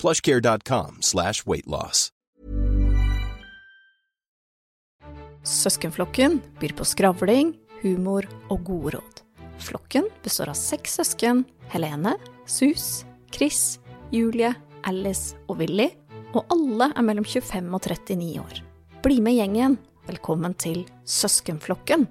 [0.00, 2.10] plushcare.com slash weightloss.
[5.46, 7.52] Søskenflokken byr på skravling,
[7.82, 9.20] humor og gode råd.
[9.62, 12.16] Flokken består av seks søsken Helene,
[12.50, 13.78] Sus, Chris,
[14.10, 14.52] Julie,
[14.86, 15.88] Alice og Willy,
[16.34, 18.62] og alle er mellom 25 og 39 år.
[19.06, 19.78] Bli med gjengen.
[20.06, 22.06] Velkommen til Søskenflokken.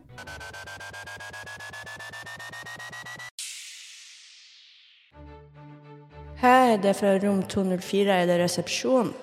[6.35, 8.11] Hei, det er fra rom 204.
[8.11, 9.13] Er det resepsjon?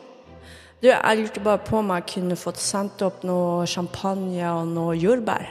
[0.80, 4.94] Du, jeg lurte bare på om jeg kunne fått sendt opp noe champagne og noe
[4.96, 5.44] jordbær.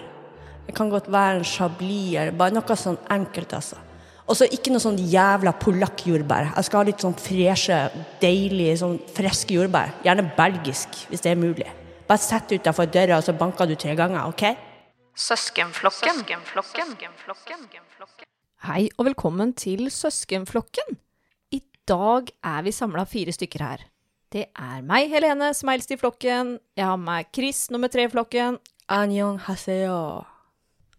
[0.65, 3.77] Det kan godt være en chablis eller bare noe sånn enkelt, altså.
[4.25, 6.50] Og så ikke noe sånn jævla polakkjordbær.
[6.55, 7.77] Jeg skal ha litt sånn freshe,
[8.23, 9.94] deilige, sånn friske jordbær.
[10.07, 11.69] Gjerne belgisk, hvis det er mulig.
[12.09, 14.47] Bare sett utafor døra, og så banker du tre ganger, OK?
[15.13, 16.25] Søskenflokken.
[18.66, 20.97] Hei og velkommen til Søskenflokken.
[21.90, 23.86] Dag er vi samla fire stykker her.
[24.31, 26.53] Det er meg, Helene, som er eldst i flokken.
[26.78, 28.59] Jeg har med meg Chris, nummer tre i flokken.
[28.92, 29.97] Anjong haseo.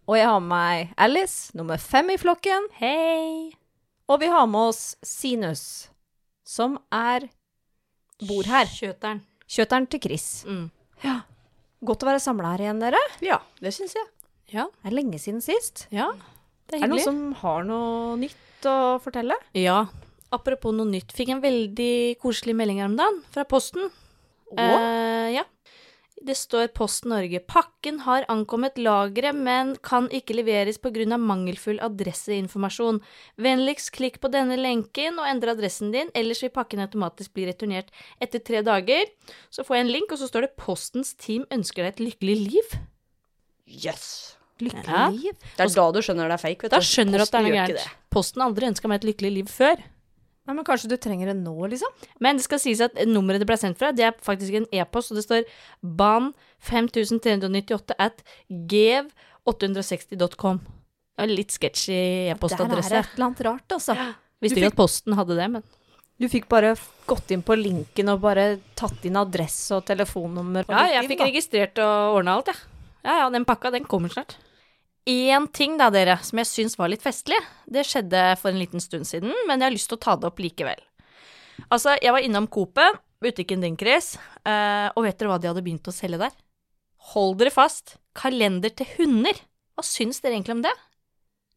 [0.03, 2.67] Og jeg har med meg Alice, nummer fem i flokken.
[2.81, 3.53] Hei!
[4.11, 5.63] Og vi har med oss Sinus,
[6.45, 7.29] som er
[8.27, 8.67] bor her.
[8.69, 9.23] Kjøteren.
[9.49, 10.27] Kjøteren til Chris.
[10.45, 10.67] Mm.
[11.05, 11.21] Ja.
[11.83, 12.99] Godt å være samla her igjen, dere.
[13.23, 14.05] Ja, det syns jeg.
[14.53, 15.87] Ja, Det er lenge siden sist.
[15.91, 16.11] ja.
[16.67, 17.01] Det Er hyggelig.
[17.01, 19.35] er det noen som har noe nytt å fortelle?
[19.57, 19.81] Ja.
[20.33, 21.13] Apropos noe nytt.
[21.13, 23.91] Fikk en veldig koselig melding her om dagen fra Posten.
[24.57, 25.43] Eh, ja.
[26.23, 27.41] Det står Post Norge.
[27.43, 31.17] Pakken har ankommet lageret, men kan ikke leveres pga.
[31.17, 33.01] mangelfull adresseinformasjon.
[33.37, 37.91] Vennligst klikk på denne lenken og endre adressen din, ellers vil pakken automatisk bli returnert
[38.21, 39.05] etter tre dager.
[39.51, 42.37] Så får jeg en link, og så står det 'Postens team ønsker deg et lykkelig
[42.47, 42.79] liv'.
[43.67, 44.37] Yes.
[44.61, 45.09] Lykkelig Ja.
[45.09, 45.33] liv.
[45.57, 46.61] Det er da du skjønner det er fake.
[46.61, 47.89] vet Da skjønner du at det er noe gærent.
[48.09, 49.83] Posten aldri ønska meg et lykkelig liv før.
[50.45, 51.87] Nei, men kanskje du trenger det nå, liksom?
[52.19, 55.11] Men det skal sies at nummeret det ble sendt fra, det er faktisk en e-post,
[55.13, 55.45] og det står
[55.81, 56.33] ban
[56.67, 58.19] 5398 at
[59.47, 60.59] gev860.com.
[61.13, 62.89] Det er litt sketchy Der er e-postadresse.
[62.89, 63.95] det et eller annet rart, altså.
[64.43, 65.63] Visste ikke fikk- at Posten hadde det, men
[66.19, 66.75] Du fikk bare
[67.07, 70.63] gått inn på linken og bare tatt inn adresse og telefonnummer.
[70.67, 71.25] og Ja, jeg fikk da.
[71.25, 72.55] registrert og ordna alt, jeg.
[73.03, 73.17] Ja.
[73.23, 74.35] ja, den pakka, den kommer snart.
[75.09, 77.39] Én ting da, dere, som jeg syns var litt festlig.
[77.67, 80.29] Det skjedde for en liten stund siden, men jeg har lyst til å ta det
[80.29, 80.79] opp likevel.
[81.69, 84.13] Altså, jeg var innom Coop-et, butikken din, Chris,
[84.47, 86.31] eh, og vet dere hva de hadde begynt å selge der?
[87.13, 87.97] Hold dere fast.
[88.15, 89.35] Kalender til hunder.
[89.75, 90.73] Hva syns dere egentlig om det?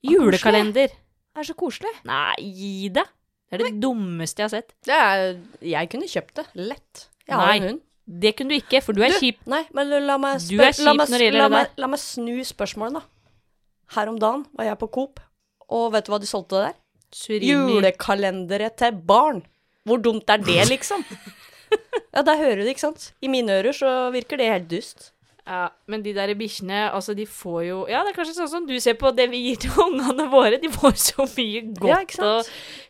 [0.07, 0.91] Julekalender.
[0.91, 1.93] Det er så koselig.
[2.09, 3.05] Nei, gi det.
[3.47, 4.73] Det er det dummeste jeg har sett.
[4.87, 6.47] Det er, jeg kunne kjøpt det.
[6.59, 7.05] Lett.
[7.29, 7.57] Jeg har Nei.
[7.61, 7.83] en hund.
[8.07, 9.39] Det kunne du ikke, for du er Du, kjip.
[9.51, 13.03] Nei, men la meg, spør- la meg, la meg, la meg snu spørsmålet, da.
[13.95, 15.21] Her om dagen var jeg på Coop,
[15.71, 16.79] og vet du hva de solgte der?
[17.15, 17.77] Surimi.
[17.77, 19.45] Julekalendere til barn.
[19.87, 21.05] Hvor dumt er det, liksom?
[22.15, 23.13] ja, der hører du det, ikke sant?
[23.23, 25.13] I mine ører så virker det helt dust.
[25.47, 28.65] Ja, men de der bikkjene, altså, de får jo Ja, det er kanskje sånn som
[28.67, 30.59] du ser på det vi gir til ungene våre.
[30.59, 32.49] De får så mye godt Ja, og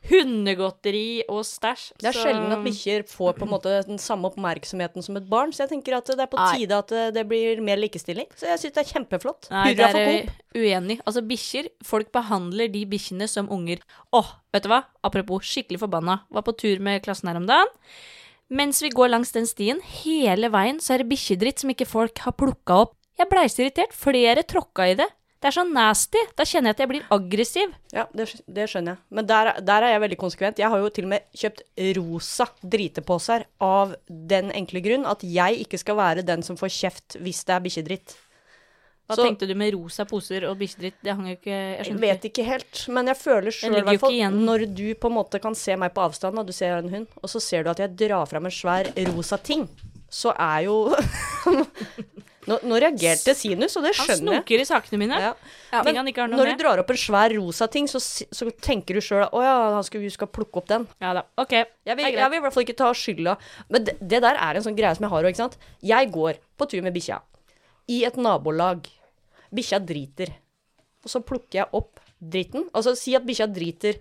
[0.09, 1.93] hundegodteri og stæsj.
[2.01, 5.29] Det er så- sjelden at bikkjer får på en måte den samme oppmerksomheten som et
[5.29, 8.27] barn, så jeg tenker at det er på tide at eh, det blir mer likestilling.
[8.37, 9.51] Så jeg syns det er kjempeflott.
[9.51, 10.31] Nei, Hurra for Coop.
[10.57, 11.01] uenig.
[11.07, 13.79] Altså, bikkjer Folk behandler de bikkjene som unger.
[14.13, 14.85] Åh, vet du hva?
[15.05, 16.23] Apropos skikkelig forbanna.
[16.33, 17.67] Var på tur med klassen her om dagen.
[18.47, 22.21] Mens vi går langs den stien, hele veien, så er det bikkjedritt som ikke folk
[22.23, 22.93] har plukka opp.
[23.19, 23.95] Jeg blei så irritert.
[23.97, 25.09] Flere tråkka i det.
[25.37, 26.21] Det er så nasty.
[26.39, 27.73] Da kjenner jeg at jeg blir aggressiv.
[27.93, 29.03] Ja, det, det skjønner jeg.
[29.19, 30.61] Men der, der er jeg veldig konsekvent.
[30.63, 31.65] Jeg har jo til og med kjøpt
[31.99, 37.19] rosa driteposer av den enkle grunn at jeg ikke skal være den som får kjeft
[37.21, 38.17] hvis det er bikkjedritt.
[39.07, 40.95] Hva Så- tenkte du med rosa poser og bikkjedritt?
[41.03, 44.01] Det hang jo ikke Jeg Jeg vet ikke helt, men jeg føler sjøl i hvert
[44.01, 44.13] fall.
[44.35, 47.07] Når du på en måte kan se meg på avstand, og du ser en hund,
[47.23, 49.69] og så ser du at jeg drar fram en svær rosa ting,
[50.11, 50.91] så er jo
[52.47, 54.27] nå, nå reagerte Sinus, og det skjønner jeg.
[54.27, 55.19] Han snoker i sakene mine.
[55.23, 55.33] Ja.
[55.73, 56.51] Ja, Men når med.
[56.59, 59.87] du drar opp en svær rosa ting, så, så tenker du sjøl å ja, han
[59.87, 60.87] skal, vi skal plukke opp den.
[61.03, 61.25] Ja da.
[61.43, 61.53] OK.
[61.53, 63.37] Jeg vil, jeg vil i hvert fall ikke ta skylda.
[63.71, 65.59] Men det, det der er en sånn greie som jeg har òg, ikke sant.
[65.83, 67.21] Jeg går på tur med bikkja
[67.93, 68.87] i et nabolag.
[69.57, 70.33] Bikkja driter.
[71.05, 72.69] Og så plukker jeg opp dritten.
[72.77, 73.99] Altså si at bikkja driter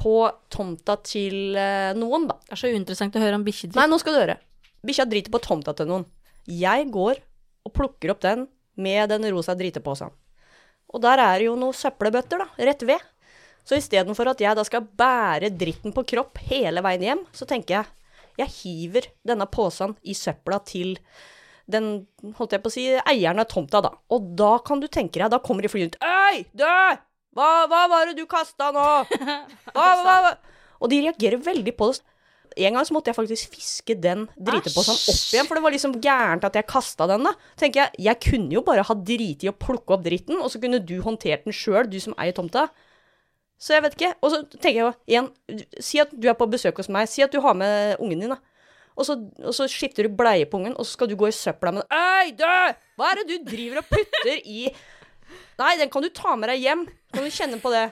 [0.00, 0.18] på
[0.52, 2.36] tomta til eh, noen, da.
[2.44, 3.78] Det er så uinteressant å høre om bikkjedritt.
[3.78, 4.38] Nei, nå skal du høre.
[4.86, 6.06] Bikkja driter på tomta til noen.
[6.46, 7.20] Jeg går
[7.66, 8.46] og plukker opp den
[8.78, 10.12] med den rosa driteposen.
[10.94, 13.02] Og der er det jo noen søppelbøtter, da, rett ved.
[13.66, 17.80] Så istedenfor at jeg da skal bære dritten på kropp hele veien hjem, så tenker
[17.80, 17.92] jeg
[18.36, 20.98] jeg hiver denne posen i søpla til
[21.70, 21.90] den,
[22.38, 23.92] holdt jeg på å si, eieren av tomta, da.
[24.14, 26.02] Og da kan du tenke deg, da kommer de flyende ut.
[26.02, 26.66] Øy, du!
[27.36, 28.84] Hva, hva var det du kasta nå?
[29.76, 30.36] Hva, hva?
[30.80, 32.04] Og de reagerer veldig på det.
[32.56, 35.96] En gang så måtte jeg faktisk fiske den driteposen opp igjen, for det var liksom
[36.00, 37.34] gærent at jeg kasta den, da.
[37.60, 40.60] Tenker jeg, jeg kunne jo bare ha driti i å plukke opp dritten, og så
[40.62, 42.70] kunne du håndtert den sjøl, du som eier tomta.
[43.60, 44.12] Så jeg vet ikke.
[44.24, 45.28] Og så tenker jeg jo igjen,
[45.84, 48.32] si at du er på besøk hos meg, si at du har med ungen din,
[48.32, 48.40] da.
[48.96, 51.34] Og så, og så skifter du bleie på ungen, og så skal du gå i
[51.36, 51.92] søpla med den.
[51.92, 52.46] Øy, du!
[52.96, 54.70] Hva er det du driver og putter i
[55.58, 56.82] Nei, den kan du ta med deg hjem.
[57.12, 57.86] Kan du kjenne på det.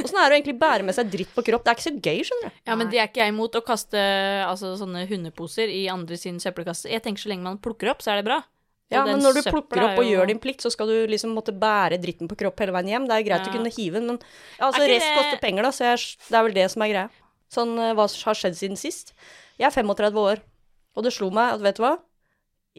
[0.00, 1.64] Åssen er det å egentlig bære med seg dritt på kropp?
[1.66, 2.60] Det er ikke så gøy, skjønner du.
[2.70, 4.00] Ja, men det er ikke jeg imot å kaste
[4.46, 6.88] altså, sånne hundeposer i andre sin søppelkasse.
[6.92, 8.38] Jeg tenker så lenge man plukker opp, så er det bra.
[8.40, 10.96] Og Ja, men når du plukker opp og jo- gjør din plikt, så skal du
[11.12, 13.06] liksom måtte bære dritten på kropp hele veien hjem.
[13.10, 13.52] Det er greit Ja.
[13.52, 14.18] å kunne hive den, men
[14.58, 16.88] ja, altså, rest det- koster penger, da, så jeg, det er vel det som er
[16.88, 17.10] greia.
[17.52, 19.12] Sånn eh, hva har skjedd siden sist.
[19.60, 20.40] Jeg er 35 år,
[20.96, 21.96] og det slo meg at vet du hva?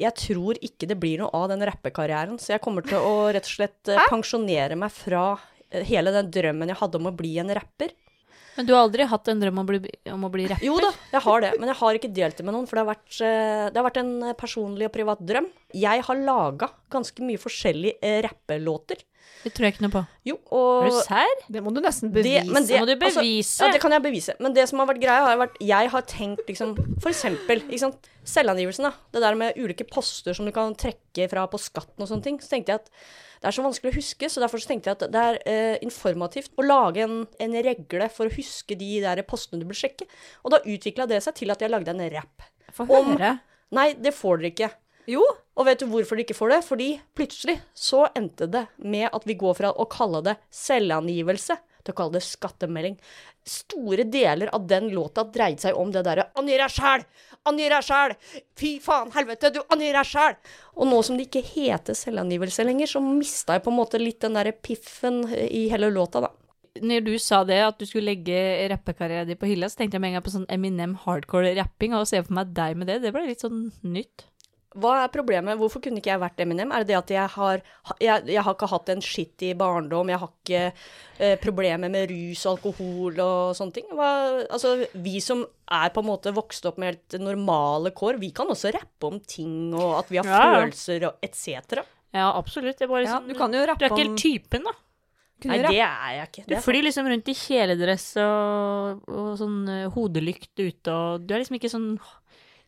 [0.02, 3.46] Jeg tror ikke det blir noe av den rappekarrieren, så jeg kommer til å rett
[3.46, 5.26] og slett eh, pensjonere meg fra
[5.70, 7.94] eh, hele den drømmen jeg hadde om å bli en rapper.
[8.58, 10.66] Men du har aldri hatt en drøm om å bli, om å bli rapper?
[10.68, 12.84] Jo da, jeg har det, men jeg har ikke delt det med noen, for det
[12.84, 15.48] har vært, eh, det har vært en eh, personlig og privat drøm.
[15.78, 19.06] Jeg har laga ganske mye forskjellige eh, rappelåter.
[19.42, 20.02] Det tror jeg ikke noe på.
[20.28, 21.32] Jo, og Er du sær?
[21.56, 22.44] Det må du nesten bevise.
[22.44, 23.56] Det, det, må du altså, bevise.
[23.64, 24.36] ja, det kan jeg bevise.
[24.44, 27.82] Men det som har vært greia, har vært Jeg har tenkt liksom For eksempel, ikke
[27.88, 28.12] sant.
[28.28, 28.94] Selvangivelsen, da.
[29.16, 32.38] Det der med ulike poster som du kan trekke fra på skatten og sånne ting.
[32.44, 32.94] Så tenkte jeg at
[33.42, 35.78] det er så vanskelig å huske, så derfor så tenkte jeg at det er eh,
[35.82, 40.06] informativt å lage en, en regle for å huske de der postene du bør sjekke.
[40.46, 42.46] Og da utvikla det seg til at jeg lagde en rap.
[42.78, 43.40] Få høre.
[43.74, 44.70] Nei, det får dere ikke.
[45.10, 45.24] Jo.
[45.58, 46.62] Og vet du hvorfor de ikke får det?
[46.68, 51.96] Fordi plutselig så endte det med at vi går fra å kalle det selvangivelse til
[51.96, 52.98] å kalle det skattemelding.
[53.48, 57.06] Store deler av den låta dreide seg om det derre 'angir deg sjæl!
[57.50, 58.14] Angi deg sjæl!
[58.60, 60.38] Fy faen, helvete, du angir deg sjæl!'
[60.78, 64.22] Og nå som det ikke heter selvangivelse lenger, så mista jeg på en måte litt
[64.22, 66.32] den derre piffen i hele låta, da.
[66.82, 70.04] Når du sa det, at du skulle legge rappekarrieren din på hylla, så tenkte jeg
[70.04, 72.88] med en gang på sånn Eminem hardcore rapping, og å se for meg deg med
[72.88, 74.30] det, det ble litt sånn nytt.
[74.72, 75.58] Hva er problemet?
[75.60, 76.70] Hvorfor kunne ikke jeg vært Eminem?
[76.72, 77.62] Er det det at jeg har
[78.00, 80.62] Jeg, jeg har ikke hatt en shitty barndom, jeg har ikke
[81.20, 83.90] eh, problemer med rus og alkohol og sånne ting.
[83.98, 84.12] Hva,
[84.48, 88.48] altså, vi som er på en måte vokst opp med helt normale kår, vi kan
[88.52, 90.62] også rappe om ting, og at vi har Ja, ja.
[90.62, 91.84] følelser og etc.
[92.16, 92.80] Ja, absolutt.
[92.80, 94.78] Det er bare Ja, sånn, du kan jo Du er ikke helt typen, da.
[95.50, 96.44] Nei, det er jeg ikke.
[96.48, 101.42] Du flyr liksom rundt i kjeledress og, og sånn eh, hodelykt ute, og du er
[101.42, 101.88] liksom ikke sånn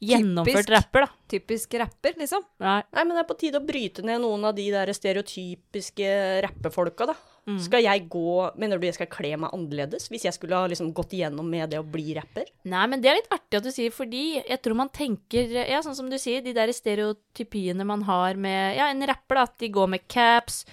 [0.10, 0.74] gjennomført Typisk.
[0.75, 1.27] rapper, da.
[1.33, 2.43] Typisk rapper, liksom.
[2.63, 2.79] Nei.
[2.93, 6.10] Nei, men det er på tide å bryte ned noen av de der stereotypiske
[6.45, 7.15] rappefolka, da.
[7.43, 7.57] Mm.
[7.60, 10.93] Skal jeg gå Mener du jeg skal kle meg annerledes hvis jeg skulle ha liksom
[10.95, 12.48] gått igjennom med det å bli rapper?
[12.72, 15.81] Nei, men det er litt artig at du sier, fordi jeg tror man tenker Ja,
[15.83, 19.60] sånn som du sier, de der stereotypiene man har med Ja, en rapper, da, at
[19.60, 20.63] de går med caps,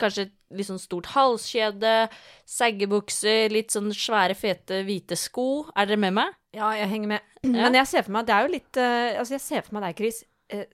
[0.00, 2.08] kanskje et litt sånn stort halskjede,
[2.48, 5.68] saggebukser, litt sånn svære, fete, hvite sko.
[5.76, 6.36] Er dere med meg?
[6.56, 7.24] Ja, jeg henger med.
[7.48, 7.68] Ja.
[7.68, 9.84] Men jeg ser for meg Det er jo litt uh, Altså, jeg ser for meg
[9.84, 10.16] deg, Chris.
[10.50, 10.64] Uh,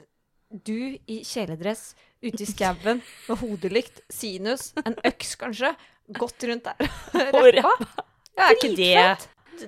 [0.64, 1.82] du i kjeledress,
[2.24, 5.74] ute i skauen, med hodelykt, sinus, en øks kanskje,
[6.16, 6.88] gått rundt der
[7.60, 8.06] rappa.
[8.34, 8.94] Ja, er ikke det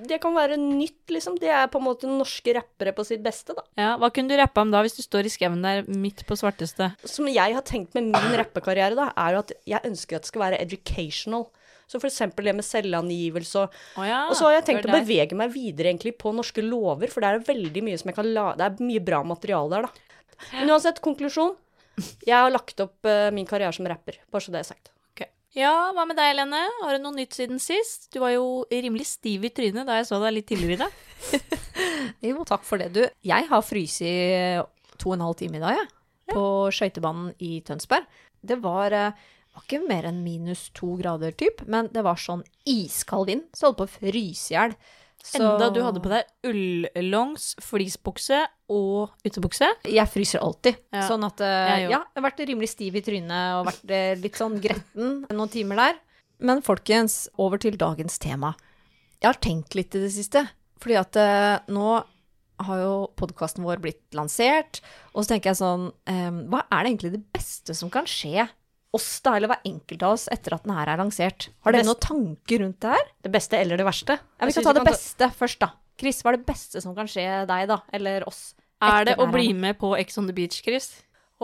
[0.09, 1.37] Det kan være nytt, liksom.
[1.41, 3.65] Det er på en måte norske rappere på sitt beste, da.
[3.79, 6.39] Ja, Hva kunne du rappa om da, hvis du står i skauen der midt på
[6.39, 6.91] svarteste?
[7.07, 10.33] Som jeg har tenkt med min rappekarriere, da, er jo at jeg ønsker at det
[10.33, 11.47] skal være educational.
[11.87, 14.97] Så for eksempel det med selvangivelse og Å ja, Og så har jeg tenkt å
[14.97, 18.27] bevege meg videre egentlig på norske lover, for det er veldig mye som jeg kan
[18.35, 20.19] la Det er mye bra materiale der, da.
[20.57, 21.55] Men uansett, konklusjon.
[22.27, 24.91] Jeg har lagt opp uh, min karriere som rapper, bare så det er sagt.
[25.57, 26.59] Ja, hva med deg, Helene?
[26.83, 28.11] Har du noe nytt siden sist?
[28.13, 30.99] Du var jo rimelig stiv i trynet da jeg så deg litt tidligere i dag.
[32.27, 33.03] Jo, takk for det, du.
[33.25, 34.13] Jeg har fryst i
[35.01, 35.89] to og en halv time i dag, jeg.
[36.33, 36.45] På
[36.75, 38.05] skøytebanen i Tønsberg.
[38.47, 42.45] Det var, eh, var ikke mer enn minus to grader, typ, men det var sånn
[42.69, 44.77] iskald vind, så jeg holdt på å fryse i hjel.
[45.27, 49.69] Så- Enda du hadde på deg ullongs, fleecebukse og utebukse.
[49.91, 50.79] Jeg fryser alltid.
[50.95, 51.03] Ja.
[51.09, 51.91] Sånn at eh, Jeg.
[51.91, 55.51] Ja, jeg har vært rimelig stiv i trynet og vært eh, litt sånn gretten noen
[55.53, 55.99] timer der.
[56.39, 58.55] Men folkens, over til dagens tema.
[59.23, 60.45] Jeg har tenkt litt i det siste.
[60.79, 61.89] Fordi at eh, nå
[62.67, 64.79] har jo podkasten vår blitt lansert,
[65.13, 65.91] og så tenker jeg sånn
[66.49, 68.47] Hva er det egentlig det beste som kan skje
[68.97, 71.49] oss, da, eller hver enkelt av oss, etter at den her er lansert?
[71.67, 73.09] Har dere noen tanker rundt det her?
[73.27, 74.17] Det beste eller det verste?
[74.41, 75.71] Ja, vi skal ta det beste først, da.
[76.01, 77.79] Chris, hva er det beste som kan skje deg, da?
[77.97, 78.51] Eller oss?
[78.85, 79.33] Er det å her?
[79.33, 80.91] bli med på Ex on the Beach, Chris?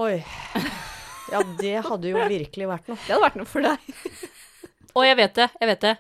[0.01, 0.19] Oi.
[1.33, 2.99] Ja, det hadde jo virkelig vært noe.
[3.07, 3.93] Det hadde vært noe for deg.
[4.93, 5.95] Og jeg vet det, jeg vet det.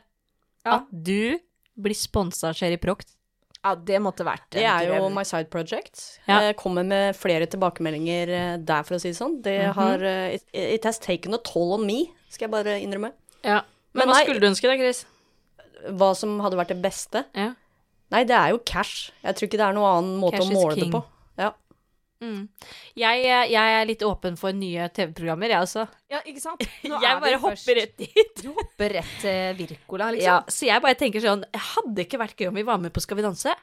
[0.66, 0.74] Ja.
[0.76, 1.38] At du
[1.82, 3.14] blir sponsa av Sherry Proct.
[3.62, 6.00] Ja, det måtte vært Det Det er jo my side project.
[6.26, 6.40] Ja.
[6.48, 9.36] Jeg kommer med flere tilbakemeldinger eh, der, for å si det sånn.
[9.44, 13.12] Det har eh, it, it has taken a toll on me, skal jeg bare innrømme.
[13.46, 13.60] Ja.
[13.94, 15.04] Men, Men hva nei- skulle du ønske deg, Chris?
[15.98, 17.24] Hva som hadde vært det beste?
[17.38, 17.52] Ja.
[18.12, 19.10] Nei, det er jo cash.
[19.22, 20.90] Jeg tror ikke det er noen annen måte Cash å måle king.
[20.90, 21.04] det på.
[22.22, 22.42] Mm.
[23.02, 25.86] Jeg, eh, jeg er litt åpen for nye TV-programmer, jeg også.
[26.12, 26.62] Ja, ikke sant?
[26.86, 28.42] Nå Jeg er bare først- hopper rett dit.
[28.44, 30.28] Du hopper rett til Wirkola, liksom.
[30.28, 33.02] Ja, så jeg bare tenker sånn Hadde ikke vært gøy om vi var med på
[33.02, 33.54] Skal vi danse?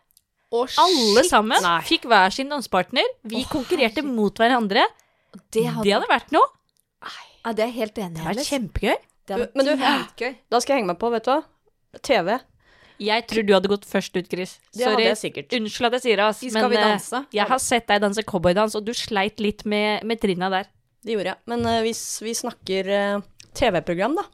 [0.52, 1.78] Og Alle sammen Nei.
[1.86, 3.06] fikk hver sin dansepartner.
[3.24, 4.84] Vi konkurrerte mot hverandre.
[5.32, 6.48] Det Det hadde, hadde vært noe.
[7.46, 8.26] ja, det er helt enig Det i.
[8.26, 8.96] hadde vært kjempegøy.
[9.30, 10.24] Det hadde Men du- vært.
[10.50, 11.44] Da skal jeg henge meg på, vet du hva.
[12.02, 12.40] TV.
[13.00, 14.58] Jeg tror du hadde gått først ut, Chris.
[14.76, 15.54] Det hadde jeg sikkert.
[15.56, 16.42] Unnskyld at jeg sier det, ass.
[16.44, 17.22] Skal vi eh, danse?
[17.36, 20.68] jeg har sett deg danse cowboydans, og du sleit litt med, med trinna der.
[21.06, 21.42] Det gjorde jeg.
[21.48, 23.22] Men uh, hvis vi snakker uh,
[23.56, 24.26] TV-program, da,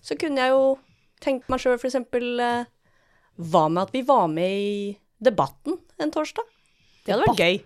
[0.00, 0.64] så kunne jeg jo
[1.22, 2.64] tenkt meg sjøl eksempel eh,
[3.38, 4.72] Hva med at vi var med i
[5.22, 6.48] Debatten en torsdag?
[7.06, 7.60] Det hadde vært gøy.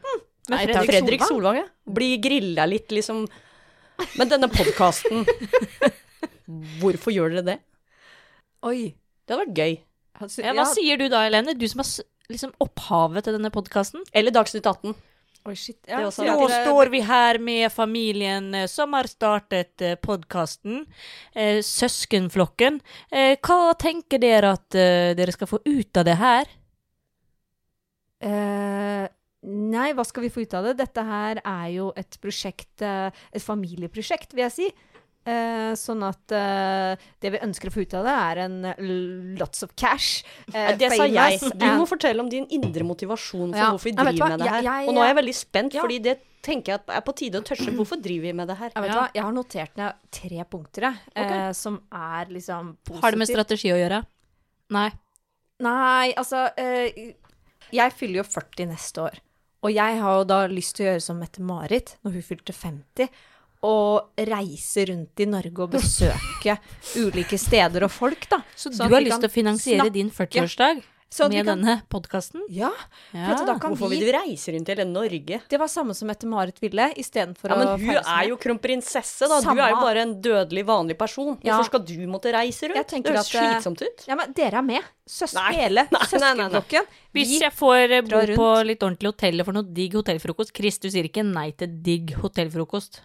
[0.47, 1.31] Med Nei, Fredrik Fredrik Solvang?
[1.31, 1.95] Solvang, ja.
[1.97, 3.25] Bli grilla litt, liksom.
[4.21, 5.25] Men denne podkasten
[6.81, 7.57] Hvorfor gjør dere det?
[8.69, 8.93] Oi.
[9.27, 9.75] Det hadde vært gøy.
[10.21, 11.55] Altså, Ja, hva sier du da, Helene?
[11.59, 11.91] Du som er
[12.33, 14.03] liksom opphavet til denne podkasten?
[14.17, 14.95] Eller Dagsnytt 18.
[15.47, 15.79] Oi, shit.
[15.87, 16.57] Ja, også- Nå det...
[16.67, 20.87] står vi her med familien eh, som har startet eh, podkasten.
[21.37, 22.81] Eh, søskenflokken.
[23.13, 26.51] Eh, hva tenker dere at eh, dere skal få ut av det her?
[28.27, 29.07] Eh,
[29.47, 30.75] nei, hva skal vi få ut av det?
[30.81, 34.69] Dette her er jo et prosjekt, et familieprosjekt, vil jeg si.
[35.27, 39.65] Eh, sånn at eh, det vi ønsker å få ut av det, er en lots
[39.67, 40.23] of cash.
[40.55, 41.41] eh, det sa jeg.
[41.59, 43.73] Du må fortelle om din indre motivasjon for Ja.
[43.73, 44.63] hvorfor vi driver ja, med det her.
[44.63, 45.83] Jeg- jeg- Og nå er jeg veldig spent, Ja.
[45.83, 47.75] fordi det tenker jeg at er på tide å tørste.
[47.75, 48.71] Hvorfor driver vi med det her?
[48.77, 49.01] Jeg, vet Ja.
[49.03, 49.11] hva?
[49.15, 53.01] Jeg har notert ned tre punkter, eh, som er liksom positive.
[53.03, 54.07] Har det med strategi å gjøre?
[54.71, 54.91] Nei.
[55.61, 57.15] Nei, altså eh,
[57.73, 59.19] Jeg fyller jo 40 neste år.
[59.65, 63.09] Og jeg har jo da lyst til å gjøre som Mette-Marit når hun fylte 50.
[63.67, 66.59] Og reise rundt i Norge og besøke
[67.01, 68.43] ulike steder og folk, da.
[68.55, 70.85] Så Sånn du har lyst til å finansiere snakke- din 40-årsdag
[71.17, 72.43] Sånn med kan- denne podkasten?
[72.51, 72.69] Ja.
[73.15, 73.37] Ja.
[73.47, 75.39] Da kan Hvorfor vi vil du reise rundt i hele Norge?
[75.49, 79.39] Det var samme som Mette-Marit ville, istedenfor Ja, å men hun er jo kronprinsesse, da.
[79.41, 81.39] Du er jo bare en dødelig vanlig person.
[81.43, 81.57] Ja.
[81.57, 82.91] Hvorfor skal du måtte reise rundt?
[82.93, 84.05] Jeg det høres at, eh, slitsomt ut.
[84.09, 84.83] Ja, men dere er med.
[85.09, 85.53] Søs Nei.
[85.55, 86.61] hele Nei, nei, nei, nei.
[86.61, 86.87] søskenflokken.
[87.15, 90.79] Hvis jeg får eh, bo på litt ordentlig hotell og får noe digg hotellfrokost Chris,
[90.79, 93.01] du sier ikke nei til digg hotellfrokost.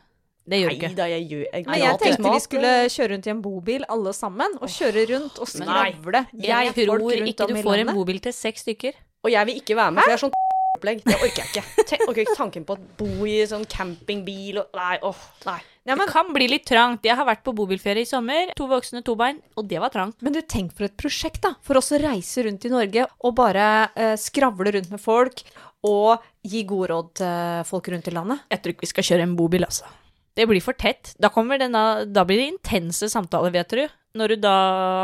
[0.50, 0.91] Det gjør du ikke.
[0.98, 4.13] da, jeg gjør jeg, Men jeg tenkte vi skulle kjøre rundt i en bobil, alle
[4.17, 6.25] sammen, og kjøre rundt og skravle.
[6.33, 8.98] Jeg tror ikke du får en bobil til seks stykker.
[9.21, 10.38] Og jeg vil ikke være med, for jeg er sånn
[10.81, 11.03] opplegg.
[11.05, 11.86] Det orker jeg ikke.
[11.91, 15.60] Tenk, orker ikke tanken på å bo i sånn campingbil og Nei, åh, nei.
[15.86, 17.05] Ja, men, Det kan bli litt trangt.
[17.05, 18.51] Jeg har vært på bobilferie i sommer.
[18.57, 19.39] To voksne, to bein.
[19.57, 20.17] Og det var trangt.
[20.21, 21.55] men du, tenk for et prosjekt, da.
[21.65, 25.41] For oss å reise rundt i Norge og bare eh, skravle rundt med folk,
[25.86, 28.43] og gi gode råd til folk rundt i landet.
[28.53, 29.89] Jeg tror ikke vi skal kjøre en bobil, altså.
[30.36, 31.14] Det blir for tett.
[31.20, 33.84] Da, denne, da blir det intense samtaler, vet du.
[34.20, 34.54] Når du da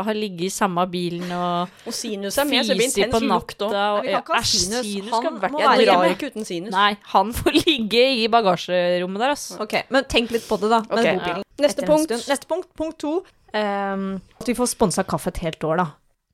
[0.04, 3.20] har ligget i samme bilen og Og sinus er med, så det blir intens på
[3.24, 3.72] lukt òg.
[4.04, 4.84] Vi kan ikke ha Æsj, sinus.
[4.84, 6.10] sinus Han må være med.
[6.12, 6.72] ikke uten sinus.
[6.74, 9.56] Nei, han får ligge i bagasjerommet der, altså.
[9.64, 10.82] Ok, Men tenk litt på det, da.
[10.90, 11.46] Med Ok, bobilen.
[11.64, 12.12] Neste punkt.
[12.28, 12.68] Neste punkt.
[12.76, 13.14] Punkt to.
[13.56, 15.86] Um, at vi får sponsa kaffe et helt år, da.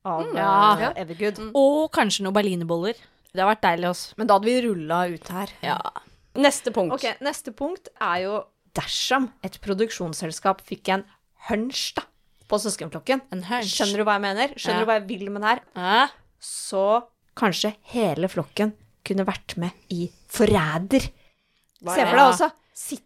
[0.05, 0.91] Av Ja.
[0.99, 1.39] Evergood.
[1.39, 1.51] Mm.
[1.55, 2.99] Og kanskje noen berlinerboller.
[3.31, 4.13] Det har vært deilig, altså.
[4.19, 5.55] Men da hadde vi rulla ut her.
[5.63, 5.79] Ja.
[6.35, 6.93] Neste punkt.
[6.99, 8.43] Ok, Neste punkt er jo
[8.75, 11.05] dersom et produksjonsselskap fikk en
[11.49, 12.03] hunch, da.
[12.45, 13.21] på søskenflokken.
[13.33, 13.71] En hunch.
[13.73, 14.53] Skjønner du hva jeg mener?
[14.55, 14.85] Skjønner Ja.
[14.85, 15.61] du hva jeg vil med det her?
[15.75, 16.07] Ja.
[16.39, 16.83] Så
[17.35, 18.73] kanskje hele flokken
[19.05, 21.01] kunne vært med i Forræder.
[21.85, 22.51] Se for deg også.
[22.73, 23.01] Sitt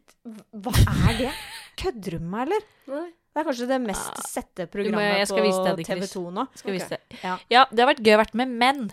[0.53, 0.73] Hva
[1.09, 1.31] er det?
[1.79, 2.65] Kødder du med meg, eller?
[2.91, 3.07] Nei.
[3.29, 5.85] Det er kanskje det mest sette må- programmet på.
[5.88, 6.47] TV2 nå.
[6.55, 6.79] Skal okay.
[6.79, 6.99] vise det.
[7.23, 7.38] Ja.
[7.49, 8.91] Ja, det har vært gøy å vært med, men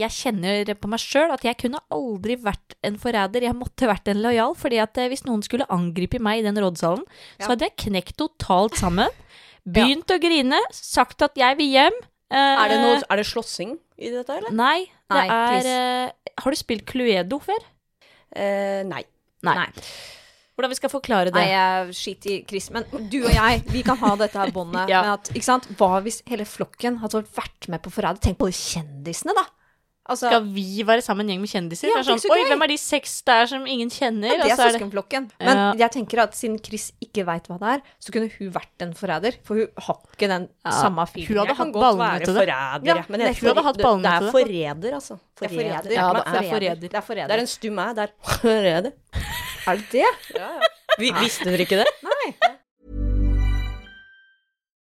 [0.00, 3.46] jeg kjenner på meg sjøl at jeg kunne aldri vært en forræder.
[3.48, 6.58] Jeg måtte vært en lojal, fordi at eh, hvis noen skulle angripe meg i den
[6.62, 7.04] rådsalen,
[7.40, 9.08] så hadde jeg knekt totalt sammen.
[9.76, 11.96] Begynt å grine, sagt at jeg vil hjem.
[12.30, 14.52] eh, Er det, noe, er det slåssing i dette, eller?
[14.54, 15.26] Nei, det Nei,
[15.56, 17.64] er eh, Har du spilt Cluedo før?
[18.36, 19.02] Eh, nei.
[19.46, 19.70] Nei.
[20.56, 21.36] Hvordan vi skal forklare det?
[21.36, 22.70] Nei, jeg skiter i Chris.
[22.72, 25.02] Men du og jeg, vi kan ha dette her båndet Ja.
[25.76, 28.22] Hva hvis hele flokken hadde vært med på Forræder?
[28.24, 29.44] Tenk på de kjendisene, da!
[30.08, 31.88] Altså, Skal vi være sammen en gjeng med kjendiser?
[31.90, 34.28] Ja, det er sånn, Oi, hvem er de seks der som ingen kjenner?
[34.30, 35.30] ja, det er er det- søskenflokken.
[35.40, 35.72] Men Ja.
[35.82, 38.94] jeg tenker at siden Chris ikke veit hva det er, så kunne hun vært en
[38.94, 39.34] forræder.
[39.42, 42.46] For hun har ikke den Ja, samme hun hadde hatt ballene til det.
[42.46, 44.32] forræder, Ja, men jeg- Hun hadde hatt ballene det er til det.
[44.32, 45.18] forræder, altså.
[45.40, 45.74] Det er forræder.
[45.74, 46.74] Ja, det er forræder.
[46.88, 47.26] Det forræder.
[47.26, 47.82] Det er en stum æ.
[47.94, 48.10] Det er
[48.40, 48.90] forræder.
[49.66, 50.04] Er det det?
[50.36, 50.48] Ja,
[50.98, 51.86] Vi, visste dere ikke det?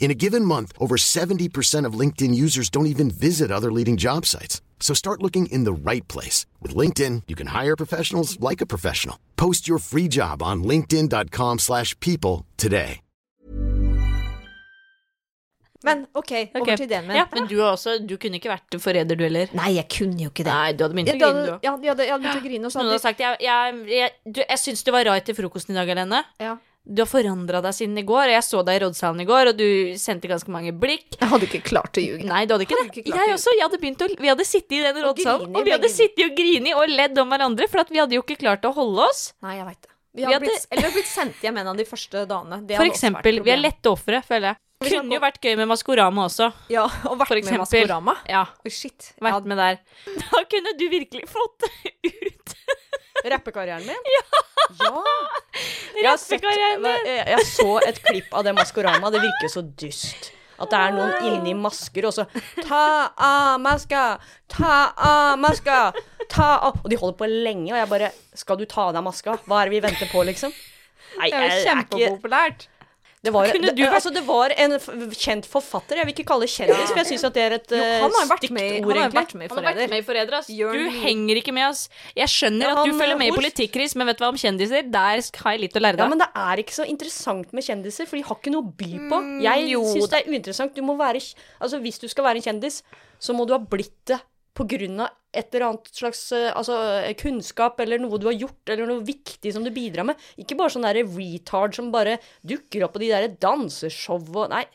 [0.00, 4.26] In a given month, over 70% of LinkedIn users don't even visit other leading job
[4.26, 4.60] sites.
[4.80, 6.46] So start looking in the right place.
[6.60, 9.16] With LinkedIn, you can hire professionals like a professional.
[9.36, 13.00] Post your free job on linkedin.com slash people today.
[15.82, 17.16] Men OK, over til den min.
[17.16, 19.48] Ja, men du, også, du kunne ikke vært forræder, du heller.
[19.56, 20.52] Nei, jeg kunne jo ikke det.
[20.52, 21.62] Nei, du hadde begynt å grine, du òg.
[21.64, 24.42] ja, jeg hadde, begynt å grine, og så Noen hadde sagt jeg, jeg, jeg, du,
[24.42, 26.20] jeg syns du var rar til frokosten i dag, Helene.
[26.40, 26.58] ja.
[26.84, 29.50] Du har forandra deg siden i går, og jeg så deg i rådsalen i går,
[29.52, 29.66] og du
[30.00, 31.18] sendte ganske mange blikk.
[31.20, 32.24] Jeg hadde ikke klart å ljuge.
[32.26, 33.04] Nei, du hadde ikke Hadde det.
[33.04, 33.52] ikke Jeg også.
[33.54, 36.24] Jeg hadde begynt å, vi hadde sittet i den rådsalen, og, og vi hadde sittet
[36.24, 39.04] og grini og ledd om hverandre, for at vi hadde jo ikke klart å holde
[39.10, 39.22] oss.
[39.44, 39.92] Nei, jeg veit det.
[40.10, 42.56] Vi Vi hadde blitt, eller vi hadde blitt sendt hjem en av de første dagene.
[42.66, 43.42] Det For eksempel.
[43.46, 44.60] Vi er lette ofre, føler jeg.
[44.80, 46.48] Det Kunne jo vært gøy med Maskorama også.
[46.72, 47.60] Ja, og vært med.
[47.60, 48.16] Maskorama.
[48.26, 49.12] Ja, Oh, shit.
[49.20, 49.78] vært med der.
[50.24, 52.56] Da kunne du virkelig fått det ut.
[53.28, 54.10] Rappekarrieren min?
[54.80, 55.00] Ja!
[55.96, 59.10] Jeg, har sett, jeg, jeg så et klipp av det Maskorama.
[59.12, 60.30] Det virker så dyst.
[60.60, 62.26] At det er noen inni masker, og så
[62.60, 62.82] Ta
[63.16, 64.04] av maska!
[64.52, 65.78] Ta av maska!
[66.30, 69.06] Ta av Og de holder på lenge, og jeg bare Skal du ta av deg
[69.06, 69.38] maska?
[69.48, 70.52] Hva er det vi venter på, liksom?
[71.16, 72.68] Nei, Det er jo er kjempepopulært.
[73.20, 74.72] Det var, det, altså, det var en
[75.12, 75.98] kjent forfatter.
[76.00, 78.54] Jeg vil ikke kalle det kjendis, for jeg syns det er et Jo, han stygt
[78.56, 79.20] med, ord, han har egentlig.
[79.20, 79.90] vært med i Han har vært Forræder.
[79.92, 80.36] med i Forræder,
[80.72, 81.82] Du henger ikke med, ass.
[82.16, 84.40] Jeg skjønner Ja, at du følger med i politikk, Chris, men vet du hva om
[84.40, 84.88] kjendiser?
[84.90, 88.08] Der har jeg litt å lære Ja, men det er ikke så interessant med kjendiser,
[88.08, 89.20] for de har ikke noe å by på.
[89.20, 90.74] Mm, Jeg jo syns det er uinteressant.
[90.74, 91.20] Du være
[91.60, 92.82] Altså, hvis du skal være en kjendis,
[93.20, 94.16] så må du ha blitt det
[94.60, 98.88] av et eller annet slags eh, altså, eh, kunnskap eller noe du har gjort, eller
[98.88, 100.18] noe viktig som du bidrar med.
[100.42, 104.66] Ikke bare sånn derre retard som bare dukker opp på de derre danseshow og Nei.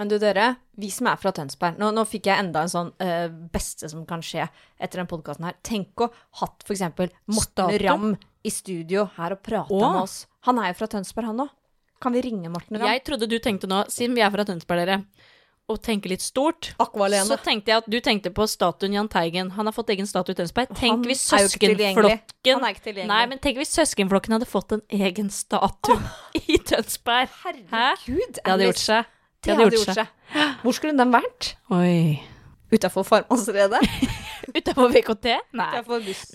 [0.00, 2.86] Men du dere, vi som er fra Tønsberg Nå, nå fikk jeg enda en sånn
[3.04, 4.46] uh, beste som kan skje
[4.80, 5.58] etter den podkasten her.
[5.66, 6.08] Tenk å
[6.40, 7.74] hatt eksempel Morten.
[7.84, 10.22] Ramm i studio her og prata med oss.
[10.48, 11.52] Han er jo fra Tønsberg, han òg.
[12.00, 12.88] Kan vi ringe Morten Ramm?
[12.88, 15.02] Jeg trodde du tenkte nå, siden vi er fra Tønsberg, dere,
[15.70, 16.72] og tenke litt stort,
[17.24, 19.52] så tenkte jeg at du tenkte på statuen Jahn Teigen.
[19.56, 20.72] Han har fått egen statue i Tønsberg.
[20.76, 21.22] Tenk hvis
[21.94, 22.60] søskenflokken.
[23.08, 25.96] Nei, men tenk hvis søskenflokken hadde fått en egen statue
[26.42, 27.28] i Tønsberg.
[27.70, 27.86] Hæ?
[28.34, 29.04] Det hadde gjort seg.
[29.40, 30.06] Det hadde gjort seg.
[30.62, 31.54] Hvor skulle den vært?
[32.70, 33.80] Utafor Farmannsredet?
[34.58, 35.26] Utafor VKT?
[35.58, 35.68] Nei.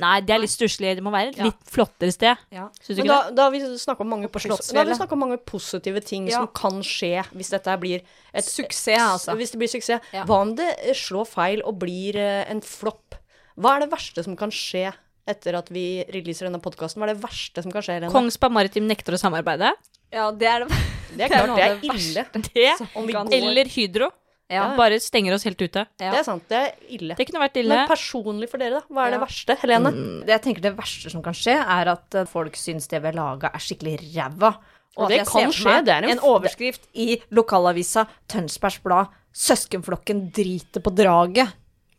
[0.02, 0.96] Nei, det er litt stusslig.
[0.98, 1.48] Det må være et Ja.
[1.50, 2.38] litt flottere sted.
[2.54, 2.68] Ja.
[2.82, 3.36] Syns du ikke da, det?
[3.40, 4.74] da har vi snakka om mange På Slottsfjellet.
[4.76, 6.40] Da har vi snakket om mange positive ting Ja.
[6.42, 8.02] som kan skje hvis dette blir
[8.34, 9.36] et Suksess, altså.
[9.40, 10.02] Hvis det blir suksess.
[10.14, 10.26] Ja.
[10.26, 13.16] Hva om det slår feil og blir eh, en flopp?
[13.58, 14.92] Hva er det verste som kan skje
[15.28, 17.00] etter at vi releaser denne podkasten?
[17.02, 17.96] Hva er det verste som kan skje?
[18.00, 18.12] Helene?
[18.14, 19.72] Kongsberg Maritim nekter å samarbeide.
[20.14, 20.70] Ja, det er det
[21.16, 22.26] det er det er klart, det er ille.
[22.34, 24.10] Det, Om vi går- eller Hydro.
[24.52, 24.68] Ja.
[24.78, 25.86] Bare stenger oss helt ute.
[25.98, 26.12] Ja.
[26.14, 27.16] Det er sant, det er ille.
[27.18, 27.74] Det kunne vært ille.
[27.74, 28.94] Men personlig for dere, da?
[28.94, 29.58] Hva er det verste?
[29.64, 29.92] Helene?
[30.28, 33.10] Det jeg tenker det verste som kan skje, er at eh, folk syns det vi
[33.10, 34.54] har laga, er skikkelig ræva.
[34.96, 40.30] Og at det kan skje, det er en en overskrift i lokalavisa Tønsbergs Blad 'Søskenflokken
[40.32, 41.52] driter på draget'.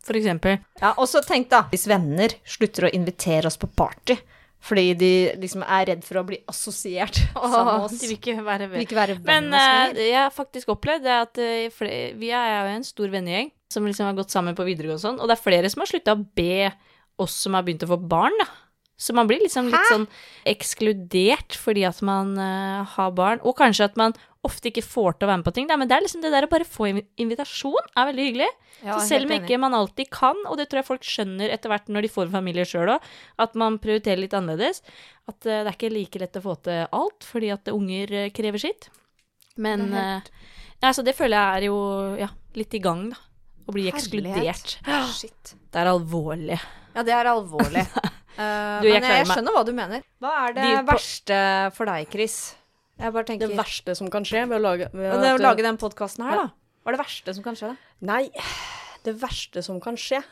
[0.06, 0.60] For eksempel.
[0.80, 4.14] Ja, og så tenk da, hvis venner slutter å invitere oss på party
[4.66, 7.98] fordi de liksom er redd for å bli assosiert sammen med oss.
[8.00, 8.82] De vil ikke være venn.
[8.82, 10.02] ikke være venn Men lenger.
[10.08, 11.86] jeg har faktisk opplevd det at uh,
[12.18, 15.20] vi er jo en stor vennegjeng som liksom har gått sammen på videregående og sånn,
[15.20, 16.70] og det er flere som har slutta å be
[17.22, 18.46] oss som har begynt å få barn, da.
[18.96, 20.06] Så man blir liksom litt sånn
[20.48, 25.26] ekskludert fordi at man uh, har barn, og kanskje at man ofte ikke får til
[25.26, 25.76] å være med på ting, da.
[25.76, 28.48] Men det er liksom det der å bare få invi- invitasjon er veldig hyggelig.
[28.84, 31.72] Ja, så selv om ikke man alltid kan, og det tror jeg folk skjønner etter
[31.72, 33.08] hvert når de får familie sjøl òg,
[33.42, 34.84] at man prioriterer litt annerledes,
[35.26, 38.30] at uh, det er ikke like lett å få til alt, fordi at unger eh,
[38.36, 38.88] krever sitt.
[39.60, 40.06] Men Det
[40.82, 41.78] ja, så det føler jeg er jo
[42.20, 43.22] ja, litt i gang, da.
[43.66, 44.60] Å bli Herlighet.
[44.78, 45.14] ekskludert.
[45.16, 45.56] Shit.
[45.72, 46.58] Det er alvorlig.
[46.94, 47.82] Ja, det er alvorlig.
[48.36, 50.02] Eh, Du, jeg men jeg, jeg skjønner hva du mener.
[50.20, 51.40] Hva er det De verste
[51.76, 52.36] for deg, Chris?
[53.00, 55.64] Jeg bare tenker Det verste som kan skje ved å lage ved det å lage
[55.66, 56.46] den podkasten her, da.
[56.84, 57.72] Hva er det verste som kan skje?
[57.74, 57.76] da?
[58.12, 58.30] Nei,
[59.04, 60.22] det verste som kan skje,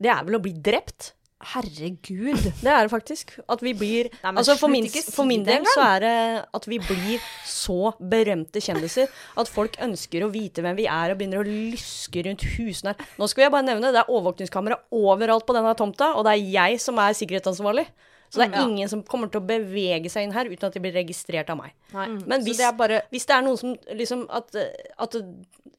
[0.00, 1.12] det er vel å bli drept.
[1.40, 2.36] Herregud.
[2.60, 3.32] Det er det faktisk.
[3.48, 6.12] At vi blir Nei, Altså for min, for min del så er det
[6.58, 9.08] at vi blir så berømte kjendiser
[9.40, 13.08] at folk ønsker å vite hvem vi er og begynner å lyske rundt husene her.
[13.20, 16.44] Nå skal jeg bare nevne det er overvåkningskamera overalt på denne tomta, og det er
[16.58, 17.88] jeg som er sikkerhetsansvarlig.
[18.30, 20.76] Så det er Mm, ingen som kommer til å bevege seg inn her uten at
[20.76, 21.72] de blir registrert av meg.
[21.90, 22.06] Nei.
[22.30, 24.54] Men så hvis det bare hvis det er noen som liksom at,
[25.02, 25.16] at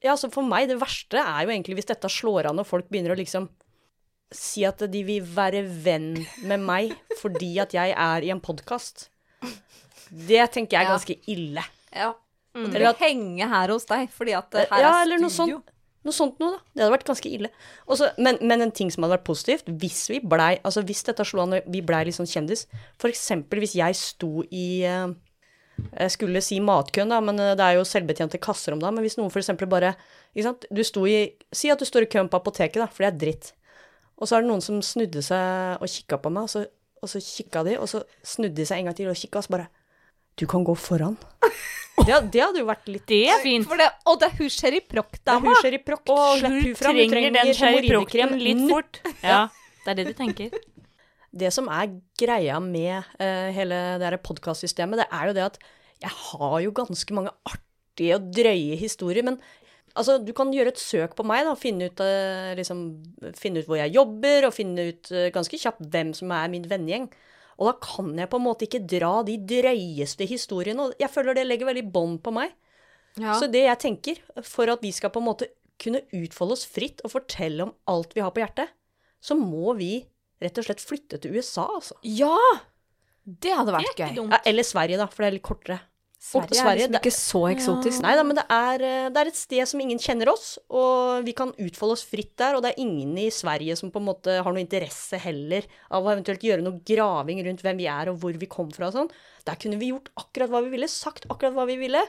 [0.02, 2.90] Ja, så for meg, det verste er jo egentlig hvis dette slår an og folk
[2.90, 3.46] begynner å liksom
[4.36, 6.14] si at de vil være venn
[6.48, 9.08] med meg fordi at jeg er i en podkast.
[10.12, 11.64] Det tenker jeg er ganske ille.
[11.94, 12.12] Ja.
[12.54, 12.66] Mm.
[12.74, 15.20] Eller at- henge her hos deg, fordi at her Ja, er studio.
[15.22, 15.70] noe sånt.
[16.04, 16.58] Noe sånt noe, da.
[16.74, 17.48] Det hadde vært ganske ille.
[17.88, 21.22] Også, men, men en ting som hadde vært positivt, hvis vi blei Altså hvis dette
[21.24, 22.66] slo an og vi blei litt sånn kjendis,
[22.98, 25.12] for eksempel hvis jeg sto i eh,
[25.96, 28.90] Jeg skulle si matkøen, da, men eh, det er jo selvbetjente kasser om da.
[28.90, 29.94] Men hvis noen for eksempel bare
[30.34, 30.66] ikke sant?
[30.74, 33.18] Du sto i Si at du står i køen på apoteket, da, for det er
[33.22, 33.52] dritt.
[34.22, 36.64] Og så er det noen som snudde seg og kikka på meg, og så,
[37.02, 39.48] og så kikka de, og så snudde de seg en gang til og kikka, og
[39.48, 39.70] så bare
[40.38, 41.18] Du kan gå foran.
[41.92, 43.66] Det, det hadde jo vært litt Det er fint.
[43.68, 45.42] For det, og det er hun Sherry Det er Proct-dama.
[45.42, 45.58] hun
[46.48, 46.62] hun.
[46.64, 49.00] Hun trenger den hemoroidekrem litt fort.
[49.22, 49.42] Ja,
[49.84, 50.56] det er det du tenker.
[51.42, 55.54] Det som er greia med uh, hele det her podkastsystemet, det er jo det at
[56.02, 59.38] jeg har jo ganske mange artige og drøye historier, men
[59.98, 62.82] altså, du kan gjøre et søk på meg, da, finne ut, eh, liksom,
[63.38, 66.66] finne ut hvor jeg jobber, og finne ut eh, ganske kjapt hvem som er min
[66.70, 67.08] vennegjeng.
[67.60, 71.36] Og da kan jeg på en måte ikke dra de drøyeste historiene, og jeg føler
[71.36, 72.54] det legger veldig bånd på meg.
[73.20, 73.36] Ja.
[73.36, 75.50] Så det jeg tenker, for at vi skal på en måte
[75.82, 78.72] kunne utfolde oss fritt og fortelle om alt vi har på hjertet,
[79.22, 79.94] så må vi
[80.42, 81.98] rett og slett flytte til USA, altså.
[82.02, 82.36] ja!
[83.22, 84.16] Det hadde vært det gøy.
[84.32, 85.76] Ja, eller Sverige, da, for det er litt kortere.
[86.22, 88.02] Sverige, Sverige, er liksom ikke så eksotisk.
[88.04, 91.26] Nei da, men det er, eh, det er et sted som ingen kjenner oss, og
[91.26, 92.54] vi kan utfolde oss fritt der.
[92.54, 96.06] Og det er ingen i Sverige som på en måte har noe interesse heller av
[96.06, 98.94] å eventuelt gjøre noe graving rundt hvem vi er og hvor vi kom fra og
[98.94, 99.10] sånn.
[99.48, 102.04] Der kunne vi gjort akkurat hva vi ville, sagt akkurat hva vi ville.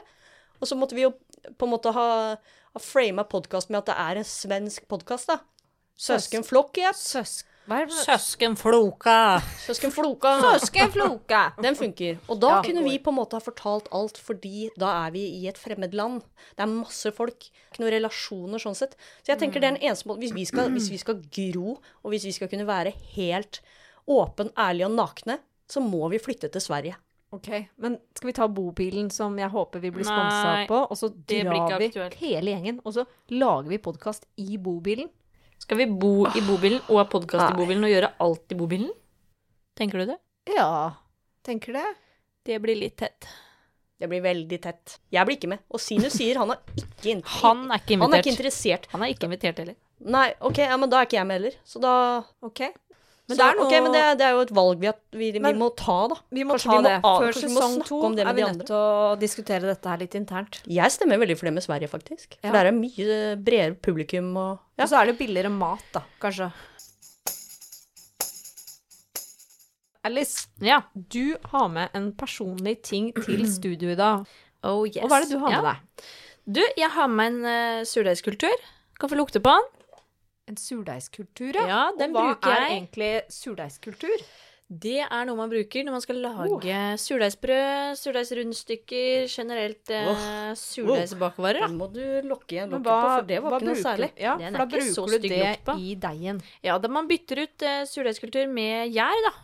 [0.60, 1.10] Og så måtte vi jo
[1.58, 2.06] på en måte ha,
[2.38, 5.42] ha frama podkast med at det er en svensk podkast, da.
[5.98, 6.94] Søskenflokk, ja.
[6.94, 7.50] Søsk...
[7.64, 9.40] Søskenfloka.
[9.64, 10.32] Søskenfloka.
[10.42, 11.40] Søskenfloka!
[11.62, 12.18] Den funker.
[12.28, 12.62] Og da Ja.
[12.62, 15.94] kunne vi på en måte ha fortalt alt, fordi da er vi i et fremmed
[15.94, 16.20] land.
[16.56, 17.38] Det er masse folk,
[17.72, 18.96] ikke noen relasjoner sånn sett.
[19.22, 21.78] Så jeg tenker det er den eneste måten hvis vi, skal, hvis vi skal gro,
[22.04, 23.60] og hvis vi skal kunne være helt
[24.06, 26.96] åpen, ærlig og nakne, så må vi flytte til Sverige.
[27.32, 27.48] Ok,
[27.78, 31.78] men skal vi ta bobilen som jeg håper vi blir sponsa på, og så drar
[31.80, 31.88] vi
[32.20, 35.08] hele gjengen, og så lager vi podkast i bobilen?
[35.62, 38.90] Skal vi bo i bobilen og ha podkast i bobilen og gjøre alt i bobilen?
[39.78, 40.18] Tenker du det?
[40.54, 40.68] Ja,
[41.46, 41.86] tenker det.
[42.44, 43.28] Det blir litt tett.
[44.00, 44.98] Det blir veldig tett.
[45.14, 45.62] Jeg blir ikke med.
[45.72, 48.88] Og Sinus sier han er ikke, in Han er ikke han er ikke interessert.
[48.92, 49.78] Han er ikke invitert heller.
[50.04, 51.56] Nei, ok, ja, men da er ikke jeg med heller.
[51.64, 51.94] Så da
[52.44, 52.60] Ok.
[53.24, 54.90] Men så, det er noe okay, men det, er- det er jo et valg vi,
[55.16, 56.16] vi, vi Men må ta, da.
[56.36, 56.96] Vi må Kanskje ta vi må det.
[57.08, 60.58] av- Før kanskje sesong to er vi nødt til å diskutere dette her litt internt.
[60.68, 62.36] Jeg stemmer veldig for det med Sverige, faktisk.
[62.42, 62.52] For Ja.
[62.58, 64.84] der er mye bredere publikum og ja.
[64.84, 66.50] Og så er det jo billigere mat, da, kanskje.
[70.04, 70.82] Alice, Ja.
[70.94, 74.26] du har med en personlig ting til studio i dag.
[74.62, 75.00] Oh yes.
[75.02, 75.72] Og hva er det du har med ja.
[75.72, 76.10] deg?
[76.44, 77.46] Du, jeg har med en
[77.80, 78.52] uh, surdeigskultur.
[79.00, 79.70] Kan få lukte på den.
[80.50, 84.24] En surdeigskultur, Ja, ja den og hva bruker er egentlig surdeigskultur?
[84.64, 91.66] Det er noe man bruker når man skal lage surdeigsbrød, surdeigsrundstykker, generelt uh, surdeigsbakvarer.
[91.68, 94.10] Den må du lokke igjen lokket på, for det var ikke noe særlig.
[94.20, 95.76] Ja, Den for da er ikke så bruker du stygg det på.
[95.78, 96.40] i deigen.
[96.64, 99.34] Ja, da man bytter ut eh, surdeigskultur med gjær, da.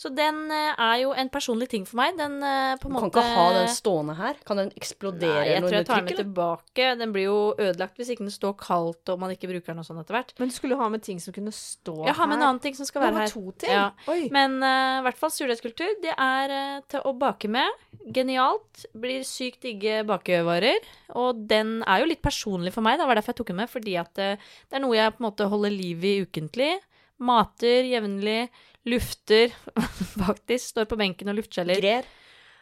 [0.00, 2.14] Så den eh, er jo en personlig ting for meg.
[2.16, 4.38] Den eh, på en måte kan ikke ha den stående her.
[4.48, 6.86] Kan den eksplodere Nei, jeg tror jeg tar den tilbake.
[7.02, 9.88] Den blir jo ødelagt hvis ikke den står kaldt og man ikke bruker den og
[9.88, 10.32] sånn etter hvert.
[10.40, 12.08] Men du skulle ha med ting som kunne stå her?
[12.08, 13.34] Ja, ha med en annen ting som skal være her.
[13.34, 13.74] to ting?
[13.76, 13.90] Ja.
[14.32, 15.92] Men eh, i hvert fall surdeigskultur.
[16.00, 17.84] Det er uh, til å bake med.
[18.16, 18.86] Genialt.
[18.96, 20.80] Blir sykt digge bakevarer.
[21.20, 22.96] Og den er jo litt personlig for meg.
[22.96, 23.72] Det var derfor jeg tok den med.
[23.76, 26.72] Fordi at uh, det er noe jeg på en måte holder liv i ukentlig.
[27.20, 28.46] Mater jevnlig.
[28.88, 29.52] Lufter,
[30.24, 30.72] faktisk.
[30.72, 31.80] Står på benken og luftskjeller.
[31.82, 32.08] Grer.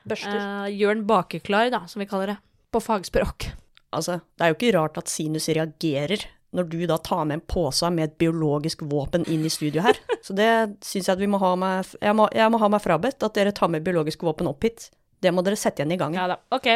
[0.09, 0.41] Børster.
[0.41, 2.39] Eh, gjør den bakeklar, da, som vi kaller det.
[2.75, 3.51] På fagspråk.
[3.95, 6.27] Altså, det er jo ikke rart at sinus reagerer
[6.57, 9.99] når du da tar med en pose med et biologisk våpen inn i studio her.
[10.25, 10.49] Så det
[10.85, 13.37] syns jeg at vi må ha meg jeg må, jeg må ha meg frabedt at
[13.37, 14.89] dere tar med biologiske våpen opp hit.
[15.21, 16.21] Det må dere sette igjen i gangen.
[16.21, 16.39] Ja da.
[16.55, 16.71] Ok.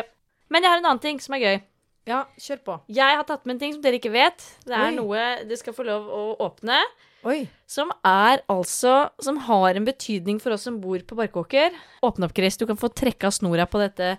[0.53, 1.63] Men jeg har en annen ting som er gøy.
[2.09, 2.77] Ja, kjør på.
[2.91, 4.43] Jeg har tatt med en ting som dere ikke vet.
[4.67, 4.97] Det er Oi.
[4.97, 6.81] noe dere skal få lov å åpne.
[7.29, 7.45] Oi.
[7.71, 11.75] Som er altså Som har en betydning for oss som bor på Barkåker.
[12.03, 12.57] Åpne opp, Chris.
[12.59, 14.17] Du kan få trekke av snora på dette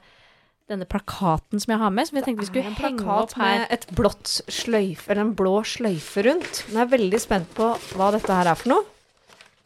[0.71, 3.65] denne plakaten som jeg har med, som jeg tenkte vi skulle en henge opp her.
[3.65, 6.61] med et blått sløyfe, eller en blå sløyfe rundt.
[6.71, 8.85] Jeg er veldig spent på hva dette her er for noe.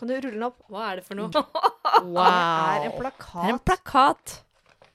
[0.01, 0.57] Kan du rulle den opp?
[0.73, 1.29] Hva er det for noe?
[1.97, 4.33] Det er en Det plakat er en plakat.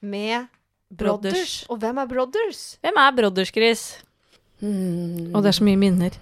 [0.03, 0.49] med
[0.91, 1.31] Brothers.
[1.31, 1.55] Brothers.
[1.71, 2.61] Og hvem er Brothers?
[2.83, 3.85] Hvem er Brothers, Chris?
[4.63, 6.15] Og det er så mye minner.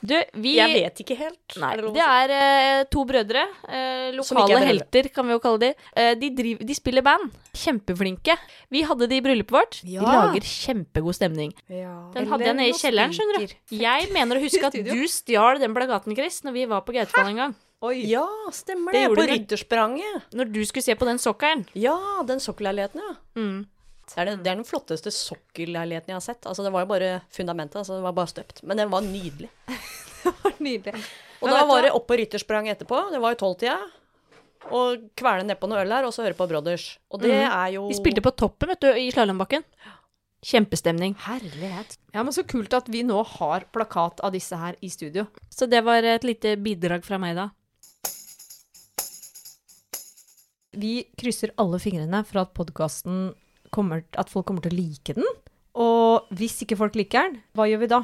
[0.00, 1.56] Du, vi Jeg vet ikke helt.
[1.60, 3.44] Nei, det er eh, to brødre.
[3.68, 4.66] eh, lokale brødre.
[4.66, 5.70] helter, kan vi jo kalle de.
[5.94, 7.30] Eh, de, driver, de spiller band.
[7.56, 8.36] Kjempeflinke.
[8.72, 9.80] Vi hadde de i bryllupet vårt.
[9.84, 10.00] Ja.
[10.00, 11.54] De lager kjempegod stemning.
[11.68, 13.56] Den hadde jeg nede i kjelleren, skjønner du.
[13.80, 17.32] Jeg mener å huske at du stjal den plakaten, Chris, når vi var på Gautefall
[17.32, 17.58] en gang.
[18.04, 19.08] Ja, stemmer Det det.
[19.08, 19.30] På du.
[19.32, 20.32] Rytterspranget.
[20.36, 21.64] Når du skulle se på den sokkelen.
[21.72, 21.96] Ja,
[22.28, 23.14] den sokkelleiligheten, ja.
[23.40, 23.62] Mm.
[24.10, 26.46] Det er, den, det er den flotteste sokkelleiligheten jeg har sett.
[26.48, 28.64] Altså, det var jo bare fundamentet, altså, det var bare støpt.
[28.66, 29.50] Men den var nydelig.
[30.60, 30.98] Nydelig.
[31.40, 33.78] Og da var det opp på Ryttersprang etterpå, det var jo tolvtida.
[34.76, 36.98] Og kverne nedpå noe øl her, og så høre på Brothers.
[37.08, 37.46] Og det mm.
[37.46, 39.64] er jo Vi spilte på toppen, vet du, i slalåmbakken.
[40.44, 41.14] Kjempestemning.
[41.20, 41.96] Herlighet.
[42.12, 45.26] Ja, men så kult at vi nå har plakat av disse her i studio.
[45.52, 47.50] Så det var et lite bidrag fra meg da.
[50.80, 53.30] Vi krysser alle fingrene for at podkasten
[53.70, 55.26] kommer At folk kommer til å like den.
[55.80, 58.00] Og hvis ikke folk liker den, hva gjør vi da?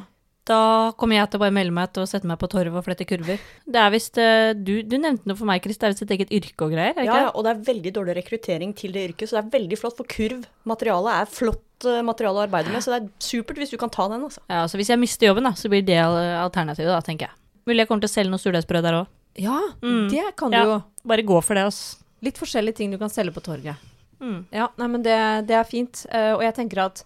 [0.47, 2.85] Da kommer jeg til å bare melde meg til å sette meg på torv og
[2.87, 3.41] flette kurver.
[3.67, 5.75] Det er visst eh, du, du nevnte noe for meg, Chris.
[5.83, 6.93] Det er visst et eget yrke og greier?
[6.95, 9.43] er Ja, ikke ja, og det er veldig dårlig rekruttering til det yrket, så det
[9.43, 10.45] er veldig flott for kurv.
[10.71, 13.91] Materialet er flott eh, materiale å arbeide med, så det er supert hvis du kan
[13.91, 14.45] ta den, altså.
[14.47, 17.35] Ja, så hvis jeg mister jobben, da, så blir det alternativet, da, tenker jeg.
[17.67, 19.11] Mulig jeg kommer til å selge noe surdeigsbrød der òg.
[19.43, 20.07] Ja, Mm.
[20.15, 20.63] det kan Ja.
[20.63, 20.79] du jo.
[21.11, 21.99] Bare gå for det, altså.
[22.23, 23.75] Litt forskjellige ting du kan selge på torget.
[24.23, 24.39] Mm.
[24.55, 25.17] Ja, nei, men det,
[25.49, 26.05] det er fint.
[26.13, 27.03] Uh, og jeg tenker at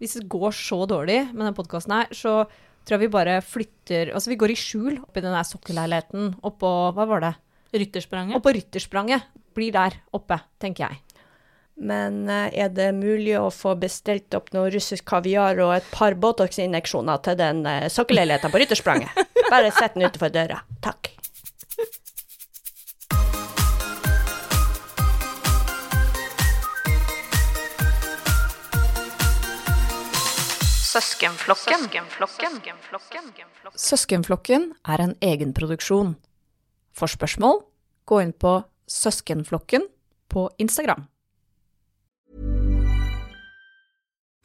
[0.00, 2.44] hvis det går så dårlig med den podkasten her, så
[2.86, 6.70] tror jeg vi bare flytter Altså, vi går i skjul oppi den der sokkelleiligheten oppå
[6.94, 7.32] Hva var det?
[7.76, 8.36] Rytterspranget.
[8.38, 9.26] Oppå Rytterspranget.
[9.56, 11.00] Blir der oppe, tenker jeg.
[11.76, 16.16] Men eh, er det mulig å få bestilt opp noe russisk kaviar og et par
[16.16, 19.24] Botox-injeksjoner til den uh, sokkelleiligheten på Rytterspranget?
[19.52, 20.62] Bare sett den utenfor døra.
[20.84, 21.12] Takk.
[33.76, 36.14] Søskenflokken er en egenproduksjon.
[36.96, 37.60] For spørsmål,
[38.08, 38.54] gå inn på
[38.88, 39.84] Søskenflokken
[40.32, 41.04] på Instagram.